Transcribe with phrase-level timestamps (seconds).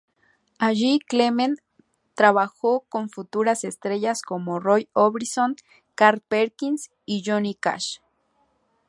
[0.57, 1.59] Allí, Clement
[2.15, 5.55] trabajó con futuras estrellas como Roy Orbison,
[5.93, 7.97] Carl Perkins y Johnny Cash.